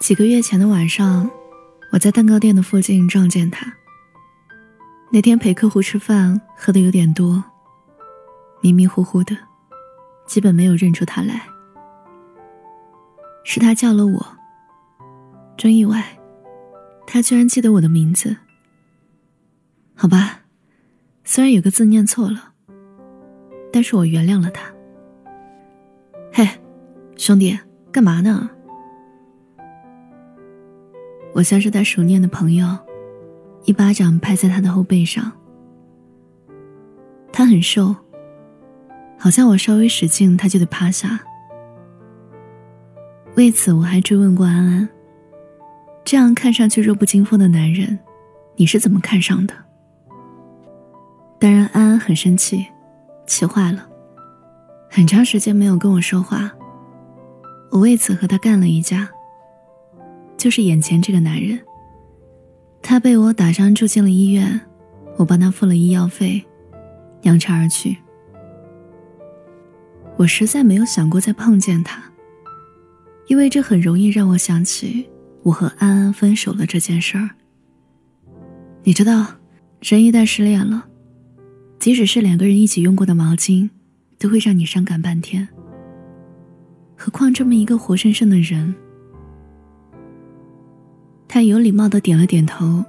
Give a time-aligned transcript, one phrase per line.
[0.00, 1.30] 几个月前的晚上，
[1.92, 3.70] 我在蛋糕店的附近撞见他。
[5.10, 7.44] 那天陪客户吃饭，喝的有点多，
[8.62, 9.36] 迷迷糊糊的，
[10.26, 11.42] 基本没有认出他来。
[13.44, 14.26] 是他叫了我，
[15.58, 16.18] 真意外，
[17.06, 18.34] 他居然记得我的名字。
[19.94, 20.40] 好吧，
[21.24, 22.54] 虽然有个字念错了，
[23.70, 24.72] 但是我原谅了他。
[26.32, 26.48] 嘿，
[27.16, 27.58] 兄弟，
[27.92, 28.50] 干嘛呢？
[31.32, 32.66] 我像是他熟念的朋友，
[33.64, 35.32] 一巴掌拍在他的后背上。
[37.32, 37.94] 他很瘦，
[39.16, 41.20] 好像我稍微使劲，他就得趴下。
[43.36, 44.88] 为此，我还追问过安安
[46.04, 47.98] ：“这样看上去弱不禁风的男人，
[48.56, 49.54] 你是怎么看上的？”
[51.38, 52.66] 当然，安安很生气，
[53.26, 53.88] 气坏了，
[54.90, 56.50] 很长时间没有跟我说话。
[57.70, 59.08] 我为此和他干了一架。
[60.40, 61.60] 就是眼前这个男人，
[62.80, 64.58] 他被我打伤住进了医院，
[65.18, 66.42] 我帮他付了医药费，
[67.24, 67.94] 扬长而去。
[70.16, 72.02] 我实在没有想过再碰见他，
[73.26, 75.06] 因为这很容易让我想起
[75.42, 77.28] 我和安安分手了这件事儿。
[78.82, 79.26] 你知道，
[79.82, 80.86] 人一旦失恋了，
[81.78, 83.68] 即使是两个人一起用过的毛巾，
[84.18, 85.46] 都会让你伤感半天。
[86.96, 88.74] 何况这么一个活生生的人。
[91.32, 92.84] 他有礼貌的点了点头，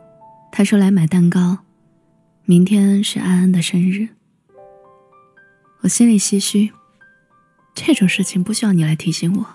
[0.51, 1.59] 他说：“来买蛋糕，
[2.43, 4.07] 明天是安安的生日。”
[5.81, 6.71] 我心里唏嘘，
[7.75, 9.45] 这种事情不需要你来提醒我，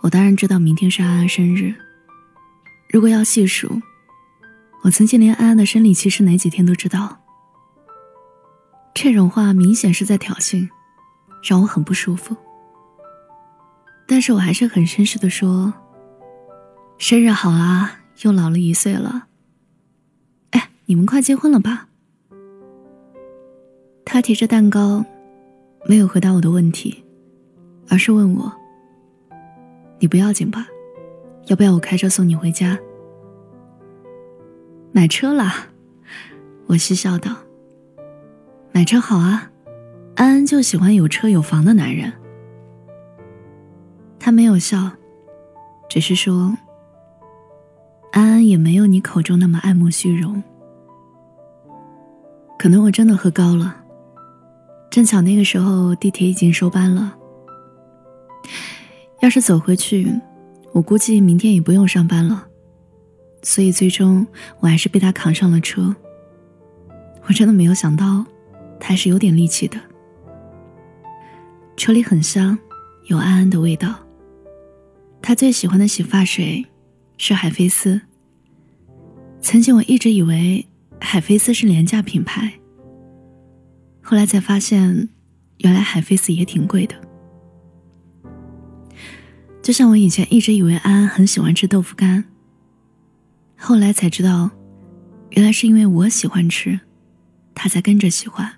[0.00, 1.72] 我当然知道明天是安安生日。
[2.88, 3.80] 如果要细数，
[4.82, 7.20] 我曾经连安安的生理期是哪几天都知道。
[8.92, 10.68] 这种话明显是在挑衅，
[11.48, 12.36] 让我很不舒服。
[14.08, 15.72] 但是我还是很绅士的说
[16.98, 19.26] ：“生日好啊。”又老了一岁了。
[20.50, 21.88] 哎，你们快结婚了吧？
[24.04, 25.04] 他提着蛋糕，
[25.86, 27.04] 没有回答我的问题，
[27.88, 28.52] 而是问我
[30.00, 30.66] ：“你不要紧吧？
[31.46, 32.78] 要不要我开车送你回家？”
[34.92, 35.68] 买车啦！
[36.66, 37.36] 我嬉笑道
[38.72, 39.50] ：“买车好啊，
[40.16, 42.12] 安安就喜欢有车有房的男人。”
[44.18, 44.90] 他没有笑，
[45.88, 46.56] 只是说。
[48.12, 50.42] 安安也没有你口中那么爱慕虚荣，
[52.58, 53.76] 可能我真的喝高了。
[54.90, 57.16] 正巧那个时候地铁已经收班了，
[59.20, 60.12] 要是走回去，
[60.72, 62.48] 我估计明天也不用上班了。
[63.42, 64.26] 所以最终
[64.58, 65.94] 我还是被他扛上了车。
[67.28, 68.24] 我真的没有想到，
[68.80, 69.78] 他还是有点力气的。
[71.76, 72.58] 车里很香，
[73.06, 73.94] 有安安的味道。
[75.22, 76.66] 他最喜欢的洗发水。
[77.22, 78.00] 是海飞丝。
[79.42, 80.66] 曾经我一直以为
[80.98, 82.54] 海飞丝是廉价品牌，
[84.00, 85.10] 后来才发现，
[85.58, 86.98] 原来海飞丝也挺贵的。
[89.60, 92.24] 就像我以前一直以为安安很喜欢吃豆腐干，
[93.54, 94.50] 后来才知道，
[95.32, 96.80] 原来是因为我喜欢吃，
[97.54, 98.54] 他才跟着喜欢。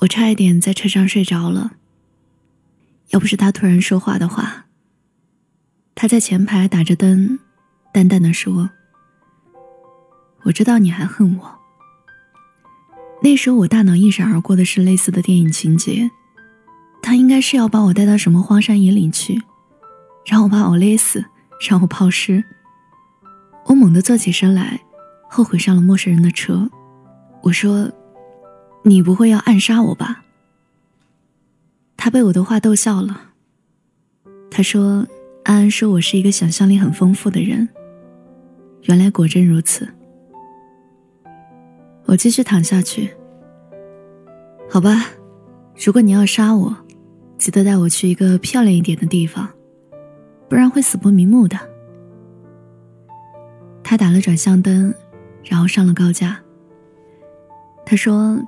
[0.00, 1.72] 我差一点在车上睡着了，
[3.10, 4.63] 要不是他突然说话的话。
[6.04, 7.38] 他在前排打着灯，
[7.90, 8.68] 淡淡的说
[10.44, 11.58] ：“我知道你还恨我。”
[13.24, 16.10] 那时候我大脑一闪而过的是类似的电影情节，
[17.00, 19.42] 他应该是要把我带到什么荒山野岭去，
[20.26, 21.24] 让我把我勒死，
[21.66, 22.44] 让我抛尸。
[23.64, 24.82] 我猛地坐起身来，
[25.30, 26.68] 后悔上了陌生人的车。
[27.44, 27.90] 我说
[28.84, 30.22] ：“你不会要暗杀我吧？”
[31.96, 33.30] 他被我的话逗笑了。
[34.50, 35.06] 他说。
[35.44, 37.68] 安安说：“我是一个想象力很丰富的人。”
[38.84, 39.86] 原来果真如此。
[42.06, 43.10] 我继续躺下去。
[44.70, 45.06] 好吧，
[45.76, 46.74] 如果你要杀我，
[47.36, 49.48] 记得带我去一个漂亮一点的地方，
[50.48, 51.58] 不然会死不瞑目的。
[53.82, 54.94] 他打了转向灯，
[55.44, 56.40] 然后上了高架。
[57.84, 58.42] 他说：“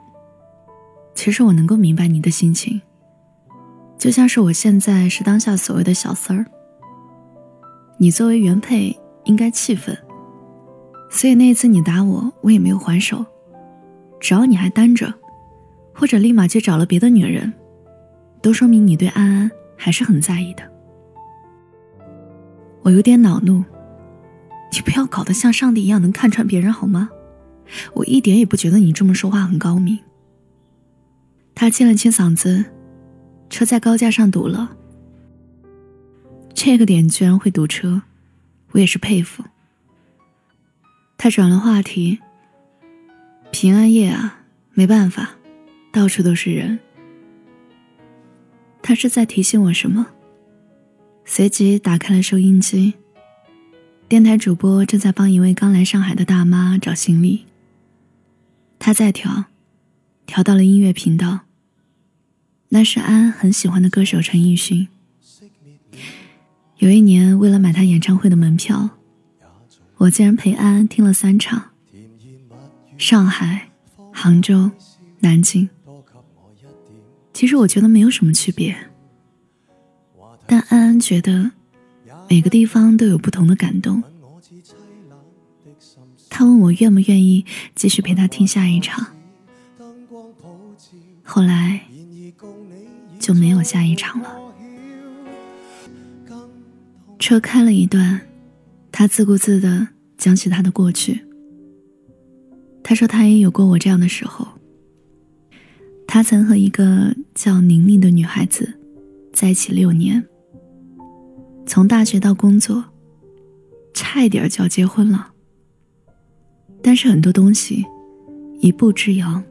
[1.14, 2.81] 其实我能够明白你的心情，
[3.99, 6.46] 就像是我现在是当下所谓的小三儿。”
[7.98, 8.94] 你作为原配
[9.25, 9.96] 应该气愤，
[11.10, 13.25] 所以那一次你打我，我也没有还手。
[14.20, 15.12] 只要你还单着，
[15.94, 17.52] 或者立马去找了别的女人，
[18.43, 20.62] 都说明你对安安还是很在意的。
[22.82, 23.64] 我有点恼怒，
[24.72, 27.10] 你不要搞得像上帝一样能看穿别人好吗？
[27.94, 29.99] 我一点也不觉得你这么说话很高明。
[31.54, 32.64] 他清了清嗓子，
[33.49, 34.76] 车在高架上堵了。
[36.56, 38.03] 这个点居然会堵车，
[38.73, 39.44] 我也是佩服。
[41.19, 42.19] 他转了话题。
[43.53, 44.41] 平安夜啊，
[44.73, 45.37] 没办法，
[45.93, 46.79] 到处都是人。
[48.82, 50.06] 他是在提醒我什么？
[51.26, 52.94] 随即打开了收音机。
[54.09, 57.44] 电台主播正在帮一位刚来上海的大妈找行李。
[58.79, 59.44] 他在调，
[60.25, 61.41] 调到了音乐频道。
[62.70, 64.88] 那是安很喜欢的歌手陈奕迅。
[66.78, 68.90] 有一年，为了买他演唱会的门票，
[69.96, 71.70] 我竟然陪安安听了三场。
[72.99, 73.70] 上海、
[74.12, 74.70] 杭州、
[75.20, 75.69] 南京。
[77.32, 78.76] 其实我觉得没有什么区别，
[80.46, 81.50] 但安安觉得
[82.28, 84.02] 每个地方都有不同的感动。
[86.28, 87.44] 他问我愿不愿意
[87.75, 89.06] 继续陪他听下一场，
[91.23, 91.81] 后来
[93.19, 94.37] 就没有下一场了。
[97.26, 98.20] 车开了一段，
[98.93, 101.20] 他自顾自的讲起他的过去。
[102.84, 104.46] 他说他也有过我这样的时候。
[106.06, 108.73] 他曾和一个叫宁宁的女孩子
[109.32, 110.25] 在一起六年，
[111.67, 112.84] 从大学到工作，
[113.93, 115.32] 差一点就要结婚了。
[116.81, 117.84] 但是很多东西，
[118.61, 119.43] 一步之遥，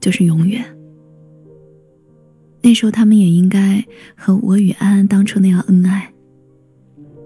[0.00, 0.64] 就是永远。
[2.62, 3.84] 那时候他们也应该
[4.16, 6.10] 和我与安安当初那样恩爱，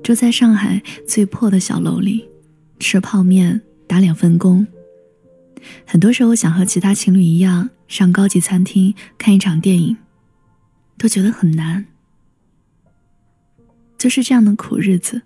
[0.02, 2.28] 住在上海最破的小楼里，
[2.80, 4.66] 吃泡面，打两份工。
[5.86, 9.96] 很多时候想和其他情侣一样上高级餐厅看一场电影，
[10.98, 11.86] 都觉得很难。
[13.96, 15.22] 就是这样的苦日子，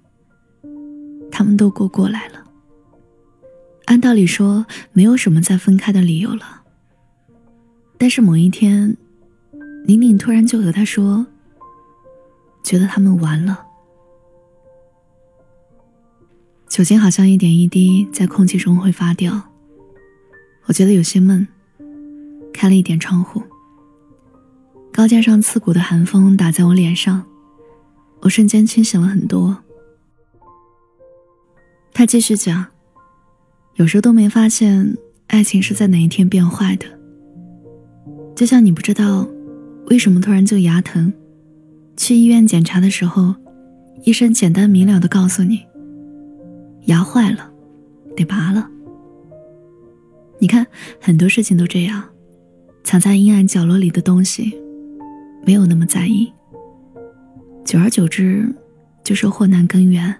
[1.31, 2.45] 他们都过过来了。
[3.87, 6.65] 按道理说，没有什么再分开的理由了。
[7.97, 8.95] 但是某一天，
[9.87, 11.27] 宁宁突然就和他说，
[12.63, 13.66] 觉得他们完了。
[16.69, 19.41] 酒精好像一点一滴在空气中挥发掉。
[20.67, 21.47] 我觉得有些闷，
[22.53, 23.43] 开了一点窗户。
[24.93, 27.23] 高架上刺骨的寒风打在我脸上，
[28.23, 29.59] 我瞬间清醒了很多。
[31.93, 32.67] 他继续讲，
[33.75, 34.97] 有时候都没发现
[35.27, 36.87] 爱情是在哪一天变坏的。
[38.35, 39.29] 就像你不知道
[39.87, 41.13] 为什么突然就牙疼，
[41.97, 43.35] 去医院检查的时候，
[44.05, 45.66] 医生简单明了的告诉你，
[46.87, 47.53] 牙坏了，
[48.17, 48.69] 得拔了。
[50.39, 50.67] 你看，
[51.01, 52.03] 很多事情都这样，
[52.85, 54.57] 藏在阴暗角落里的东西，
[55.45, 56.33] 没有那么在意。
[57.65, 58.49] 久而久之，
[59.03, 60.15] 就是祸难根源。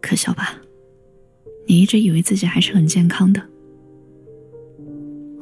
[0.00, 0.54] 可笑吧？
[1.66, 3.42] 你一直以为自己还是很健康的。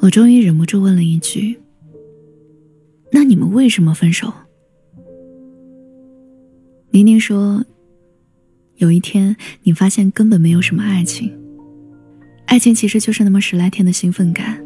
[0.00, 1.58] 我终于忍不住问了一句
[3.10, 4.32] ：“那你们为什么分手？”
[6.90, 7.64] 宁宁说
[8.76, 11.32] ：“有一天，你发现根本没有什么爱情。”
[12.46, 14.62] 爱情其实就是那么十来天的兴奋感，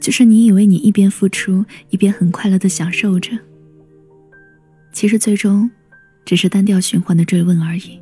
[0.00, 3.36] 就是你以为你一边付出一边很快乐的享受着，
[4.92, 5.68] 其实最终
[6.24, 8.00] 只是单调循环的追问而已。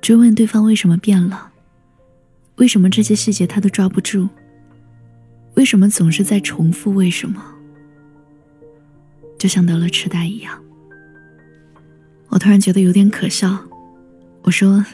[0.00, 1.50] 追问对方为什么变了，
[2.56, 4.28] 为什么这些细节他都抓不住，
[5.54, 7.44] 为什么总是在重复为什么，
[9.36, 10.62] 就像得了痴呆一样。
[12.28, 13.58] 我突然觉得有点可笑，
[14.42, 14.84] 我说。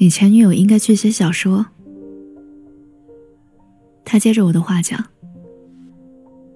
[0.00, 1.66] 你前女友应该去写小说。
[4.04, 5.06] 他接着我的话讲，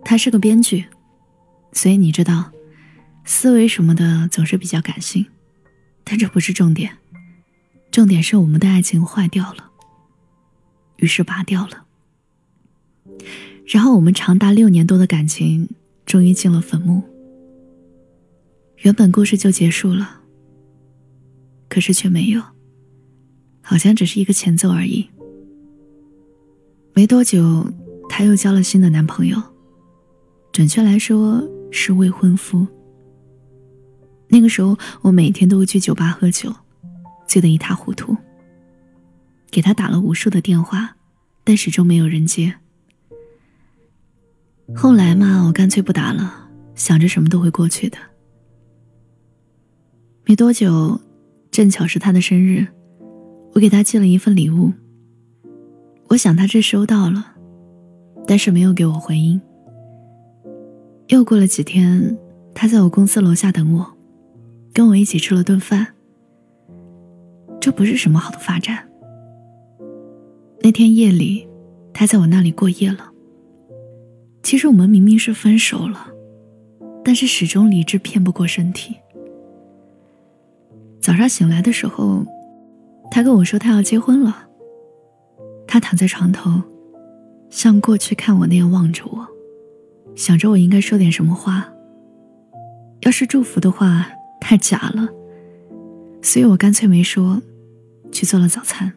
[0.05, 0.85] 他是个编剧，
[1.73, 2.53] 所以你知道，
[3.25, 5.27] 思维什么的总是比较感性，
[6.05, 6.99] 但这不是重点，
[7.91, 9.73] 重点是我们的爱情坏掉了，
[10.99, 11.85] 于是拔掉了，
[13.67, 15.69] 然后我们长达六年多的感情
[16.07, 17.03] 终于进了坟墓。
[18.83, 20.21] 原本故事就结束了，
[21.69, 22.43] 可是却没有。
[23.61, 25.09] 好像只是一个前奏而已。
[26.93, 27.73] 没多久，
[28.09, 29.41] 她又交了新的男朋友，
[30.51, 32.67] 准确来说是未婚夫。
[34.27, 36.53] 那个时候，我每天都会去酒吧喝酒，
[37.25, 38.17] 醉得一塌糊涂。
[39.49, 40.97] 给他打了无数的电话，
[41.45, 42.57] 但始终没有人接。
[44.75, 47.97] 后来嘛，我干脆不打了，想着什么都会过去的。
[50.33, 50.99] 没多久，
[51.51, 52.67] 正巧是他的生日。
[53.53, 54.73] 我给他寄了一份礼物，
[56.09, 57.35] 我想他这收到了，
[58.27, 59.39] 但是没有给我回音。
[61.09, 62.17] 又过了几天，
[62.55, 63.87] 他在我公司楼下等我，
[64.73, 65.89] 跟我一起吃了顿饭。
[67.61, 68.89] 这不是什么好的发展。
[70.63, 71.47] 那天夜里，
[71.93, 73.13] 他在我那里过夜了。
[74.43, 76.07] 其实我们明明是分手了，
[77.05, 78.97] 但是始终理智骗不过身体。
[81.03, 82.25] 早上醒来的时候，
[83.11, 84.47] 他跟我说他要结婚了。
[85.67, 86.63] 他躺在床头，
[87.51, 89.27] 像过去看我那样望着我，
[90.15, 91.69] 想着我应该说点什么话。
[93.01, 94.07] 要是祝福的话，
[94.41, 95.09] 太假了，
[96.23, 97.43] 所以我干脆没说，
[98.13, 98.93] 去做了早餐。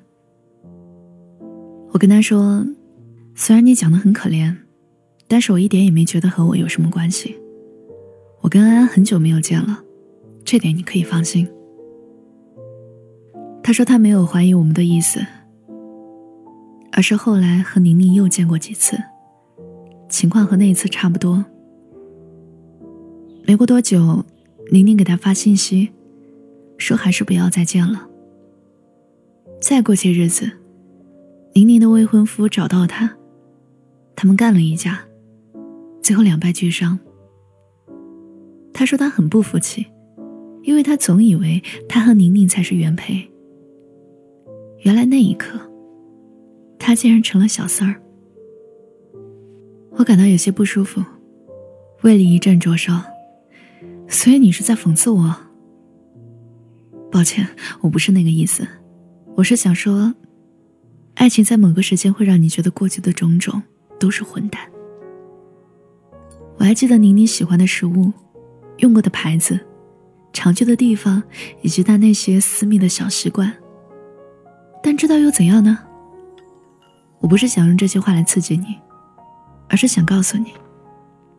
[1.91, 2.63] 我跟他说，
[3.33, 4.55] 虽然你讲的很可怜，
[5.27, 7.35] 但是我一点也没觉得和我有什么关系。
[8.41, 9.81] 我跟安安很久没有见了，
[10.43, 11.49] 这点你可以放心。
[13.65, 15.25] 他说他没有怀疑我们的意思，
[16.91, 18.95] 而是后来和宁宁又见过几次，
[20.07, 21.43] 情况和那一次差不多。
[23.43, 24.23] 没过多久，
[24.71, 25.89] 宁宁给他发信息，
[26.77, 28.07] 说还是不要再见了。
[29.59, 30.47] 再过些日子，
[31.55, 33.17] 宁宁的未婚夫找到他，
[34.15, 34.99] 他们干了一架，
[36.03, 36.99] 最后两败俱伤。
[38.71, 39.87] 他说他很不服气，
[40.61, 43.27] 因为他总以为他和宁宁才是原配。
[44.85, 45.59] 原来那一刻，
[46.77, 47.99] 他竟然成了小三儿。
[49.93, 51.03] 我感到有些不舒服，
[52.03, 53.01] 胃里一阵灼烧。
[54.07, 55.35] 所以你是在讽刺我？
[57.11, 57.47] 抱歉，
[57.81, 58.67] 我不是那个意思，
[59.33, 60.13] 我是想说，
[61.15, 63.63] 爱情在某个时间会让你觉得过去的种种
[63.99, 64.61] 都是混蛋。
[66.59, 68.13] 我还记得宁宁喜欢的食物，
[68.77, 69.59] 用过的牌子，
[70.31, 71.23] 常去的地方，
[71.63, 73.51] 以及他那些私密的小习惯。
[74.85, 75.79] 但知道又怎样呢？
[77.17, 78.79] 我不是想用这些话来刺激你，
[79.67, 80.53] 而是想告诉你，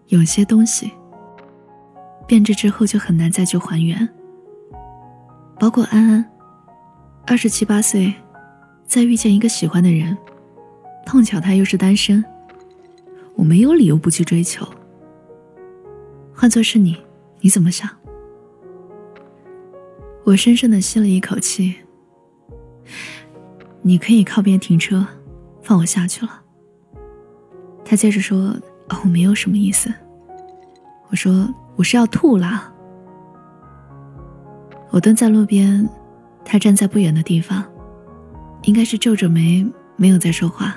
[0.09, 0.91] 有些东西
[2.27, 4.09] 变质之后就很难再去还原。
[5.61, 6.29] 包括安安，
[7.25, 8.13] 二十七八岁，
[8.85, 10.19] 再遇见一个喜欢的人，
[11.07, 12.25] 碰巧他又是单身，
[13.37, 14.67] 我没有理由不去追求。
[16.35, 16.97] 换做是你，
[17.43, 17.89] 你怎么想？
[20.25, 21.77] 我深深的吸了一口气。
[23.87, 25.07] 你可以靠边停车，
[25.63, 26.43] 放我下去了。
[27.85, 28.53] 他接着说
[28.91, 29.89] ：“哦，没有什么意思。”
[31.09, 32.75] 我说：“我是要吐了。”
[34.91, 35.89] 我蹲在路边，
[36.45, 37.65] 他站在不远的地方，
[38.65, 39.65] 应该是皱着眉，
[39.95, 40.75] 没有再说话。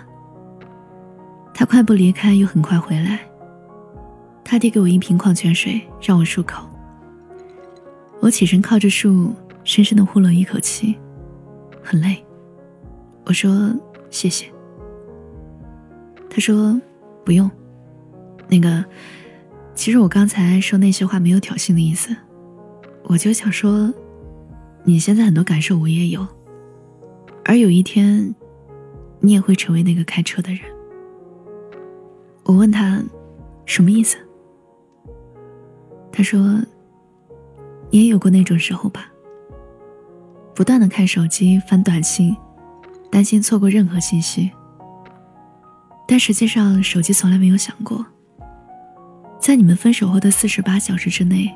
[1.51, 3.21] 他快步离开，又很快回来。
[4.43, 6.63] 他递给我一瓶矿泉水，让我漱口。
[8.19, 10.95] 我起身靠着树，深深的呼了一口气，
[11.81, 12.23] 很累。
[13.29, 13.71] 我说
[14.09, 14.51] 谢谢。
[16.31, 16.81] 他说
[17.23, 17.49] 不用。
[18.47, 18.83] 那个，
[19.75, 22.09] 其实我刚才说那些话没有挑衅的意思，
[23.03, 23.93] 我就想说，
[24.83, 26.25] 你现在很多感受我也有，
[27.45, 28.33] 而有一天，
[29.19, 30.61] 你也会成为那个开车的人。
[32.45, 32.99] 我问他
[33.67, 34.17] 什么意思？
[36.11, 36.59] 他说，
[37.91, 39.05] 你也有过那种时候吧？
[40.55, 42.35] 不断的看手机，翻短信。
[43.11, 44.51] 担心错过任何信息，
[46.07, 48.05] 但实际上手机从来没有想过，
[49.39, 51.51] 在你们分手后的四十八小时之内，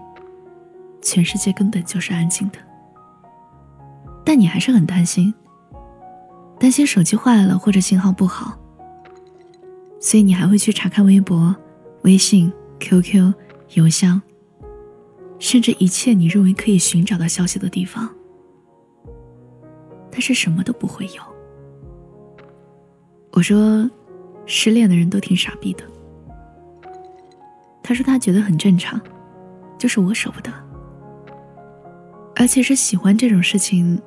[1.01, 2.57] 全世界根本就是安静的。
[4.25, 5.33] 但你还是很担心，
[6.60, 8.57] 担心手机坏了或者信号不好，
[10.00, 11.55] 所以你还会去查看微博、
[12.03, 13.33] 微信、QQ、
[13.74, 14.22] 邮箱，
[15.39, 18.10] 甚至一切你认为可以寻找到消息的地方，
[20.10, 21.33] 但是什么都不会有。
[23.36, 23.90] 我说，
[24.46, 25.84] 失恋的人都挺傻逼的。
[27.82, 29.02] 他说他觉得很正常，
[29.75, 30.52] 就是我舍不得。
[32.36, 34.00] 而且是喜欢这种事情，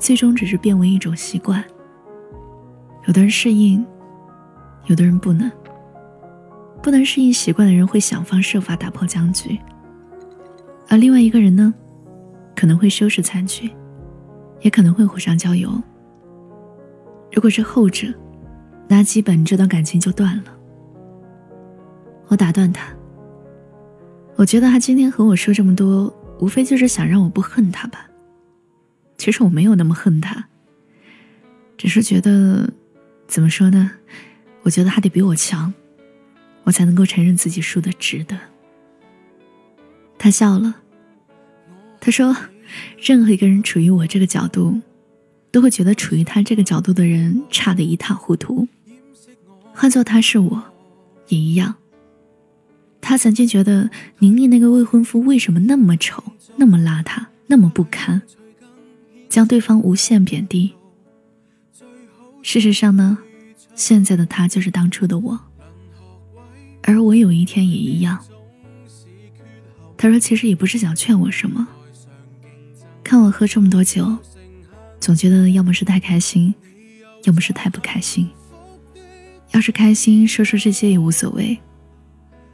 [0.00, 1.64] 最终只是变为一种习惯。
[3.06, 3.86] 有的人适应，
[4.86, 5.50] 有的人不能。
[6.82, 9.56] 不能适应习惯的人会想方设法打破僵局，
[10.88, 11.72] 而另外一个人呢，
[12.56, 13.70] 可能会收拾残局，
[14.60, 15.70] 也可能会火上浇油。
[17.32, 18.12] 如果是后者。
[18.88, 20.44] 那基本这段感情就断了。
[22.28, 22.86] 我打断他。
[24.36, 28.08] 我觉得他今天和我说这么多，无非就是想让我不恨他吧。
[29.18, 30.48] 其实我没有那么恨他，
[31.76, 32.72] 只是觉得，
[33.28, 33.92] 怎么说呢？
[34.62, 35.72] 我觉得他得比我强，
[36.64, 38.38] 我才能够承认自己输的值得。
[40.18, 40.76] 他笑了。
[42.00, 42.36] 他说
[42.98, 44.80] ：“任何一个人处于我这个角度，
[45.52, 48.66] 都会觉得处于他这个角度的人差得一塌糊涂。”
[49.72, 50.62] 换做他是我，
[51.28, 51.76] 也一样。
[53.00, 56.22] 他曾经觉得宁宁那个未婚夫为什么那么丑、
[56.56, 58.22] 那么邋遢、那么不堪，
[59.28, 60.72] 将对方无限贬低。
[62.42, 63.18] 事实上呢，
[63.74, 65.40] 现在的他就是当初的我，
[66.82, 68.18] 而我有一天也一样。
[69.96, 71.66] 他说：“其实也不是想劝我什么，
[73.02, 74.18] 看我喝这么多酒，
[75.02, 76.54] 总觉得要么是太开心，
[77.24, 78.30] 要么是太不开心。
[79.50, 81.58] 要是开心，说说这些也无所谓；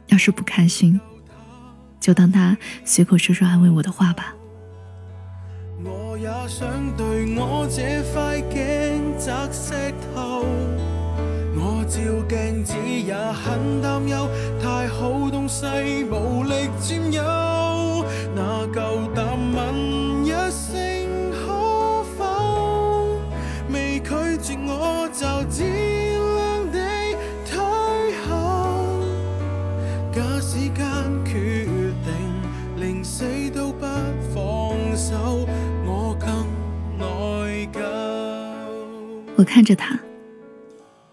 [0.07, 0.99] 要是不开心，
[1.99, 4.33] 就当他随口说说安慰我的话吧。
[5.85, 10.43] 我也想对我这块镜砸石头，
[11.55, 14.27] 我照镜子也很担忧，
[14.59, 15.67] 太好东西
[16.05, 17.23] 无力占有，
[39.49, 39.99] 看着他，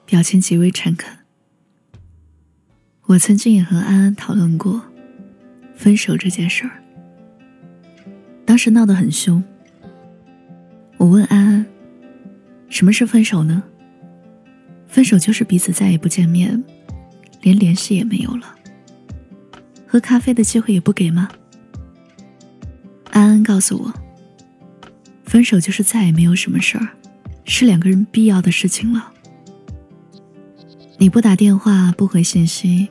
[0.05, 1.11] 表情极为诚恳。
[3.07, 4.83] 我曾经也和安安讨论过
[5.75, 6.83] 分手这件事儿，
[8.45, 9.43] 当时闹得很凶。
[10.99, 11.67] 我问安安
[12.69, 13.63] ：“什么是分手呢？”
[14.87, 16.63] 分手就是彼此再也不见面，
[17.41, 18.55] 连联系也没有了，
[19.87, 21.31] 喝咖啡的机会也不给吗？
[23.13, 23.95] 安安告诉我
[25.25, 26.87] ：“分手就是再也没有什么事儿。”
[27.47, 29.13] 是两个人必要的事情了。
[30.99, 32.89] 你不打电话，不回信息，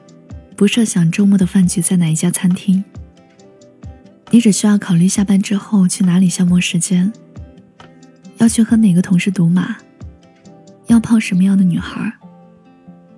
[0.56, 2.84] 不设想周末的饭局在哪一家餐厅。
[4.32, 7.12] 你只需要考虑下班之后去哪里消磨时间，
[8.38, 9.76] 要去和哪个同事赌马，
[10.88, 12.12] 要泡什么样的女孩，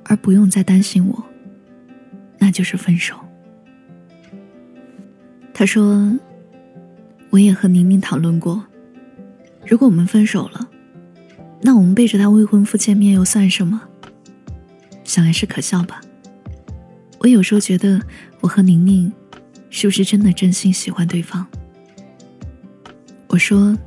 [0.05, 1.23] 而不用再担心我，
[2.37, 3.15] 那就是分手。
[5.53, 6.11] 他说
[7.29, 8.63] ：“我也和宁宁讨论过，
[9.65, 10.69] 如果我们分手了。”
[11.61, 13.81] 那我们背着他未婚夫见面又算什么？
[15.03, 16.01] 想来是可笑吧。
[17.19, 17.99] 我有时候觉得，
[18.41, 19.11] 我和宁宁
[19.69, 21.45] 是不是真的真心喜欢对方？
[23.27, 23.77] 我说，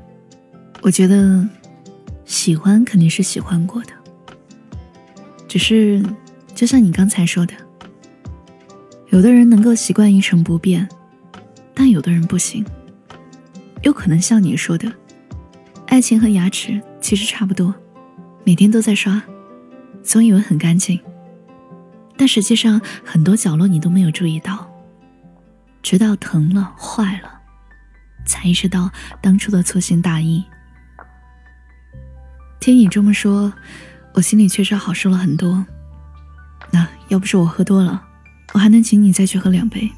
[0.82, 1.48] 我觉得
[2.24, 3.92] 喜欢肯定是喜欢过的，
[5.46, 6.02] 只是
[6.54, 7.54] 就像你刚才说的，
[9.10, 10.88] 有的人能够习惯一成不变，
[11.72, 12.64] 但有的人不行。
[13.82, 14.92] 有可能像你说的，
[15.86, 16.80] 爱情和牙齿。
[17.00, 17.74] 其实差不多，
[18.44, 19.22] 每天都在刷，
[20.02, 21.00] 总以为很干净，
[22.16, 24.70] 但实际上很多角落你都没有注意到，
[25.82, 27.40] 直到疼了、坏了，
[28.24, 30.44] 才意识到当初的粗心大意。
[32.60, 33.52] 听你这么说，
[34.14, 35.64] 我心里确实好受了很多。
[36.70, 38.00] 那要不是我喝多了，
[38.52, 39.90] 我还能请你再去喝两杯。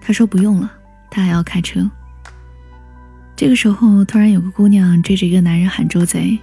[0.00, 0.70] 他说不用了，
[1.10, 1.88] 他还要开车。
[3.36, 6.38] 这个时候，突然有个姑娘追着一个男人喊“捉贼”，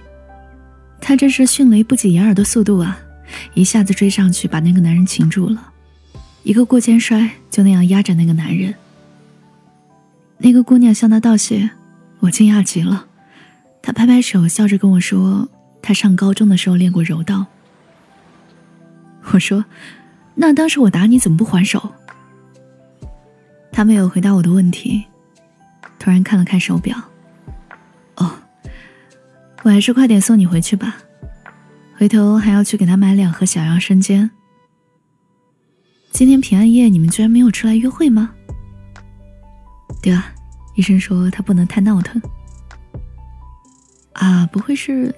[1.00, 2.98] 他这是迅雷不及掩耳的速度啊！
[3.54, 5.72] 一下子追上去，把那个男人擒住了，
[6.42, 8.74] 一个过肩摔，就那样压着那个男人。
[10.36, 11.70] 那个姑娘向他道谢，
[12.20, 13.06] 我惊讶极了，
[13.80, 15.48] 她拍拍手，笑着跟我说
[15.80, 17.46] ：“她上高中的时候练过柔道。”
[19.32, 19.64] 我说
[20.36, 21.92] ：“那当时我打你怎么不还手？”
[23.72, 25.04] 他没有回答我的问题。
[26.02, 27.00] 突然看了看手表，
[28.16, 28.28] 哦，
[29.62, 30.96] 我还是快点送你回去吧，
[31.96, 34.28] 回头还要去给他买两盒小杨生煎。
[36.10, 38.34] 今天平安夜你们居然没有出来约会吗？
[40.02, 40.34] 对啊，
[40.74, 42.20] 医生说他不能太闹腾。
[44.14, 45.14] 啊，不会是？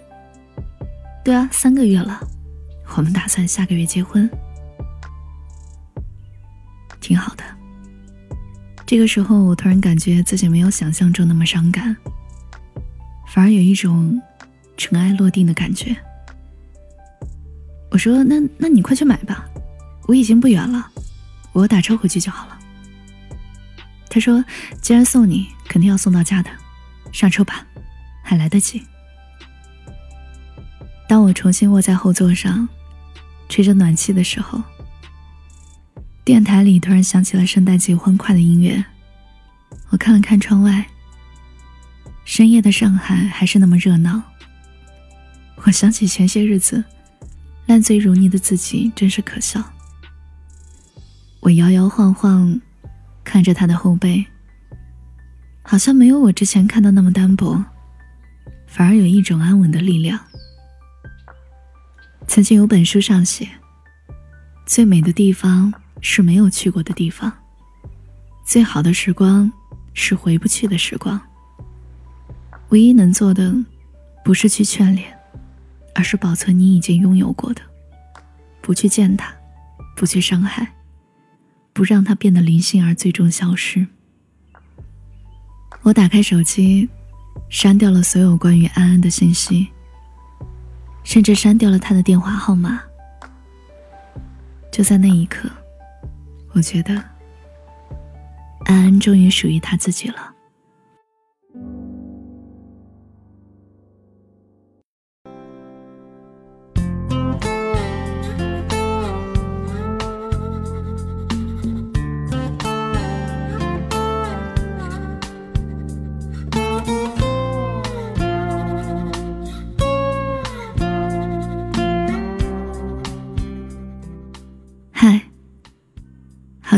[1.24, 2.20] 对啊，三个月了，
[2.94, 4.30] 我们打算下个月结婚，
[7.00, 7.53] 挺好的。
[8.94, 11.96] 这个时候，我突然感觉自己没有想象中那么伤感，
[13.26, 14.22] 反而有一种
[14.76, 15.96] 尘埃落定的感觉。
[17.90, 19.46] 我说：“那那你快去买吧，
[20.06, 20.92] 我已经不远了，
[21.52, 22.56] 我打车回去就好了。”
[24.08, 24.44] 他说
[24.80, 26.48] ：“既然送你，肯定要送到家的，
[27.10, 27.66] 上车吧，
[28.22, 28.80] 还来得及。”
[31.08, 32.68] 当我重新卧在后座上，
[33.48, 34.62] 吹着暖气的时候。
[36.24, 38.82] 电台里突然响起了圣诞节欢快的音乐，
[39.90, 40.86] 我看了看窗外。
[42.24, 44.22] 深夜的上海还是那么热闹。
[45.64, 46.82] 我想起前些日子，
[47.66, 49.62] 烂醉如泥的自己真是可笑。
[51.40, 52.58] 我摇摇晃晃，
[53.22, 54.24] 看着他的后背，
[55.60, 57.62] 好像没有我之前看到那么单薄，
[58.66, 60.18] 反而有一种安稳的力量。
[62.26, 63.46] 曾经有本书上写，
[64.64, 65.70] 最美的地方。
[66.04, 67.32] 是没有去过的地方。
[68.44, 69.50] 最好的时光
[69.94, 71.18] 是回不去的时光。
[72.68, 73.54] 唯一能做的，
[74.22, 75.16] 不是去眷恋，
[75.94, 77.62] 而是保存你已经拥有过的，
[78.60, 79.34] 不去践踏，
[79.96, 80.74] 不去伤害，
[81.72, 83.86] 不让它变得零星而最终消失。
[85.80, 86.86] 我打开手机，
[87.48, 89.68] 删掉了所有关于安安的信息，
[91.02, 92.82] 甚至删掉了他的电话号码。
[94.70, 95.48] 就在那一刻，
[96.54, 96.94] 我觉得
[98.64, 100.33] 安安终于属于他自己了。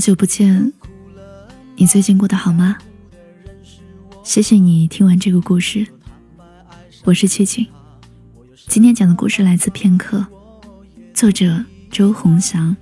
[0.07, 0.73] 久不见，
[1.75, 2.79] 你最近过得好吗？
[4.23, 5.85] 谢谢你听完这个故事，
[7.03, 7.67] 我是七景。
[8.69, 10.25] 今天讲的故事来自片刻，
[11.13, 12.77] 作者周鸿祥。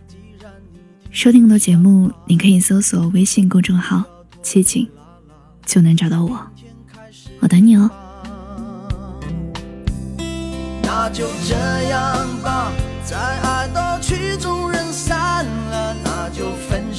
[1.11, 4.05] 收听更多节目，你可以搜索微信公众号
[4.45, 4.87] “七景”，
[5.65, 6.39] 就能找到我。
[7.41, 7.91] 我等你哦。
[10.83, 11.55] 那就这
[11.89, 12.71] 样吧，
[13.03, 13.54] 再爱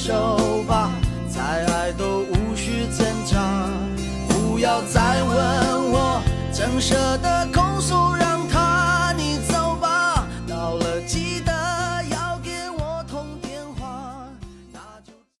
[0.06, 0.92] 手吧，
[1.28, 3.68] 再爱都无需挣扎。
[4.28, 7.55] 不要再问我，怎舍得。